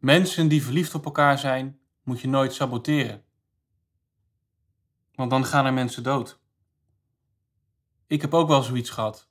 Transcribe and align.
Mensen 0.00 0.48
die 0.48 0.62
verliefd 0.62 0.94
op 0.94 1.04
elkaar 1.04 1.38
zijn, 1.38 1.80
moet 2.02 2.20
je 2.20 2.28
nooit 2.28 2.52
saboteren. 2.52 3.24
Want 5.14 5.30
dan 5.30 5.44
gaan 5.44 5.66
er 5.66 5.72
mensen 5.72 6.02
dood. 6.02 6.40
Ik 8.06 8.20
heb 8.20 8.34
ook 8.34 8.48
wel 8.48 8.62
zoiets 8.62 8.90
gehad. 8.90 9.28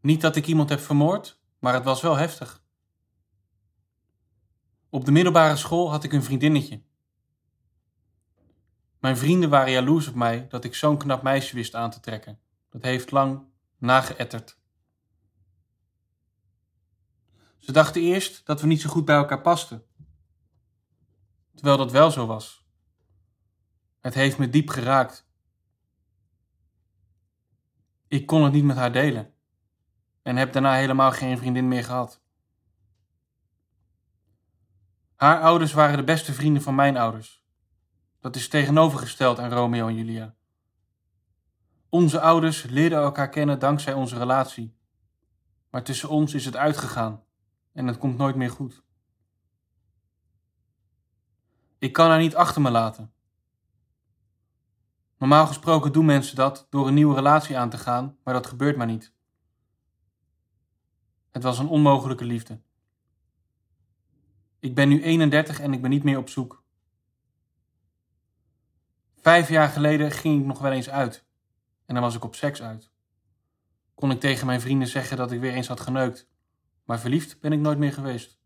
Niet 0.00 0.20
dat 0.20 0.36
ik 0.36 0.46
iemand 0.46 0.68
heb 0.68 0.80
vermoord, 0.80 1.40
maar 1.58 1.74
het 1.74 1.84
was 1.84 2.00
wel 2.00 2.16
heftig. 2.16 2.62
Op 4.90 5.04
de 5.04 5.10
middelbare 5.10 5.56
school 5.56 5.90
had 5.90 6.04
ik 6.04 6.12
een 6.12 6.22
vriendinnetje. 6.22 6.82
Mijn 8.98 9.16
vrienden 9.16 9.50
waren 9.50 9.72
jaloers 9.72 10.08
op 10.08 10.14
mij 10.14 10.46
dat 10.48 10.64
ik 10.64 10.74
zo'n 10.74 10.98
knap 10.98 11.22
meisje 11.22 11.54
wist 11.54 11.74
aan 11.74 11.90
te 11.90 12.00
trekken. 12.00 12.40
Dat 12.70 12.82
heeft 12.82 13.10
lang 13.10 13.42
nageëtterd. 13.78 14.57
Ze 17.58 17.72
dachten 17.72 18.02
eerst 18.02 18.46
dat 18.46 18.60
we 18.60 18.66
niet 18.66 18.80
zo 18.80 18.90
goed 18.90 19.04
bij 19.04 19.16
elkaar 19.16 19.40
pasten. 19.40 19.86
Terwijl 21.54 21.76
dat 21.76 21.92
wel 21.92 22.10
zo 22.10 22.26
was. 22.26 22.66
Het 24.00 24.14
heeft 24.14 24.38
me 24.38 24.50
diep 24.50 24.68
geraakt. 24.68 25.26
Ik 28.08 28.26
kon 28.26 28.44
het 28.44 28.52
niet 28.52 28.64
met 28.64 28.76
haar 28.76 28.92
delen 28.92 29.34
en 30.22 30.36
heb 30.36 30.52
daarna 30.52 30.74
helemaal 30.74 31.10
geen 31.10 31.38
vriendin 31.38 31.68
meer 31.68 31.84
gehad. 31.84 32.20
Haar 35.14 35.40
ouders 35.40 35.72
waren 35.72 35.96
de 35.96 36.04
beste 36.04 36.32
vrienden 36.32 36.62
van 36.62 36.74
mijn 36.74 36.96
ouders. 36.96 37.44
Dat 38.20 38.36
is 38.36 38.48
tegenovergesteld 38.48 39.38
aan 39.38 39.52
Romeo 39.52 39.88
en 39.88 39.94
Julia. 39.94 40.34
Onze 41.88 42.20
ouders 42.20 42.62
leerden 42.62 42.98
elkaar 42.98 43.28
kennen 43.28 43.58
dankzij 43.58 43.92
onze 43.92 44.18
relatie. 44.18 44.76
Maar 45.70 45.82
tussen 45.82 46.08
ons 46.08 46.34
is 46.34 46.44
het 46.44 46.56
uitgegaan 46.56 47.26
en 47.78 47.86
het 47.86 47.98
komt 47.98 48.16
nooit 48.16 48.36
meer 48.36 48.50
goed. 48.50 48.82
Ik 51.78 51.92
kan 51.92 52.08
haar 52.08 52.18
niet 52.18 52.34
achter 52.34 52.62
me 52.62 52.70
laten. 52.70 53.12
Normaal 55.18 55.46
gesproken 55.46 55.92
doen 55.92 56.04
mensen 56.04 56.36
dat 56.36 56.66
door 56.70 56.86
een 56.86 56.94
nieuwe 56.94 57.14
relatie 57.14 57.58
aan 57.58 57.70
te 57.70 57.78
gaan, 57.78 58.16
maar 58.24 58.34
dat 58.34 58.46
gebeurt 58.46 58.76
maar 58.76 58.86
niet. 58.86 59.12
Het 61.30 61.42
was 61.42 61.58
een 61.58 61.68
onmogelijke 61.68 62.24
liefde. 62.24 62.60
Ik 64.58 64.74
ben 64.74 64.88
nu 64.88 65.02
31 65.02 65.60
en 65.60 65.72
ik 65.72 65.80
ben 65.80 65.90
niet 65.90 66.04
meer 66.04 66.18
op 66.18 66.28
zoek. 66.28 66.62
Vijf 69.20 69.48
jaar 69.48 69.68
geleden 69.68 70.10
ging 70.10 70.40
ik 70.40 70.46
nog 70.46 70.58
wel 70.58 70.72
eens 70.72 70.90
uit. 70.90 71.26
En 71.86 71.94
dan 71.94 72.02
was 72.02 72.14
ik 72.14 72.24
op 72.24 72.34
seks 72.34 72.62
uit. 72.62 72.90
Kon 73.94 74.10
ik 74.10 74.20
tegen 74.20 74.46
mijn 74.46 74.60
vrienden 74.60 74.88
zeggen 74.88 75.16
dat 75.16 75.32
ik 75.32 75.40
weer 75.40 75.52
eens 75.52 75.68
had 75.68 75.80
geneukt. 75.80 76.28
Maar 76.88 77.00
verliefd 77.00 77.40
ben 77.40 77.52
ik 77.52 77.58
nooit 77.58 77.78
meer 77.78 77.92
geweest. 77.92 78.38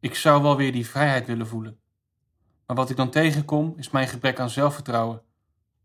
Ik 0.00 0.14
zou 0.14 0.42
wel 0.42 0.56
weer 0.56 0.72
die 0.72 0.86
vrijheid 0.86 1.26
willen 1.26 1.46
voelen. 1.46 1.80
Maar 2.66 2.76
wat 2.76 2.90
ik 2.90 2.96
dan 2.96 3.10
tegenkom 3.10 3.74
is 3.76 3.90
mijn 3.90 4.08
gebrek 4.08 4.38
aan 4.38 4.50
zelfvertrouwen. 4.50 5.22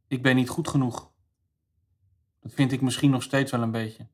Ik 0.08 0.22
ben 0.22 0.36
niet 0.36 0.50
goed 0.50 0.68
genoeg. 0.68 1.12
Dat 2.40 2.53
vind 2.53 2.72
ik 2.72 2.81
misschien 2.81 3.12
nog 3.12 3.23
steeds 3.23 3.52
wel 3.52 3.62
een 3.62 3.72
beetje. 3.72 4.08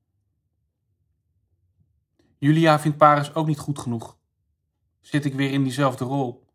Julia 2.38 2.80
vindt 2.80 2.98
Paris 2.98 3.34
ook 3.34 3.48
niet 3.48 3.60
goed 3.60 3.80
genoeg. 3.80 4.18
Zit 5.00 5.26
ik 5.26 5.34
weer 5.34 5.52
in 5.52 5.64
diezelfde 5.64 6.06
rol? 6.06 6.48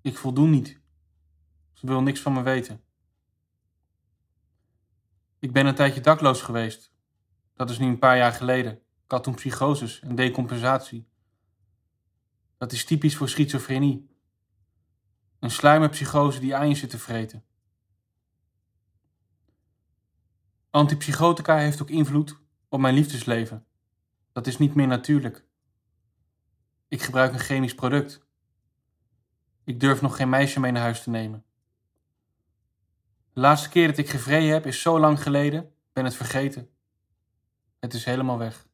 Ik 0.00 0.16
voldoen 0.16 0.50
niet. 0.50 0.80
Ze 1.72 1.86
wil 1.86 2.02
niks 2.02 2.20
van 2.20 2.32
me 2.32 2.42
weten. 2.42 2.84
Ik 5.38 5.52
ben 5.52 5.66
een 5.66 5.74
tijdje 5.74 6.00
dakloos 6.00 6.42
geweest. 6.42 6.93
Dat 7.56 7.70
is 7.70 7.78
nu 7.78 7.86
een 7.86 7.98
paar 7.98 8.16
jaar 8.16 8.32
geleden. 8.32 8.72
Ik 9.04 9.10
had 9.10 9.26
en 10.00 10.14
decompensatie. 10.14 11.06
Dat 12.58 12.72
is 12.72 12.84
typisch 12.84 13.16
voor 13.16 13.28
schizofrenie. 13.28 14.08
Een 15.38 15.50
sluimerpsychose 15.50 16.40
die 16.40 16.56
aan 16.56 16.68
je 16.68 16.74
zit 16.74 16.90
te 16.90 16.98
vreten. 16.98 17.44
Antipsychotica 20.70 21.56
heeft 21.56 21.82
ook 21.82 21.90
invloed 21.90 22.38
op 22.68 22.80
mijn 22.80 22.94
liefdesleven. 22.94 23.66
Dat 24.32 24.46
is 24.46 24.58
niet 24.58 24.74
meer 24.74 24.86
natuurlijk. 24.86 25.44
Ik 26.88 27.02
gebruik 27.02 27.32
een 27.32 27.38
chemisch 27.38 27.74
product. 27.74 28.26
Ik 29.64 29.80
durf 29.80 30.00
nog 30.00 30.16
geen 30.16 30.28
meisje 30.28 30.60
mee 30.60 30.72
naar 30.72 30.82
huis 30.82 31.02
te 31.02 31.10
nemen. 31.10 31.44
De 33.32 33.40
laatste 33.40 33.68
keer 33.68 33.86
dat 33.86 33.98
ik 33.98 34.10
gevreden 34.10 34.52
heb 34.52 34.66
is 34.66 34.80
zo 34.80 35.00
lang 35.00 35.22
geleden, 35.22 35.72
ben 35.92 36.04
het 36.04 36.14
vergeten. 36.14 36.73
Het 37.84 37.94
is 37.94 38.04
helemaal 38.04 38.38
weg. 38.38 38.66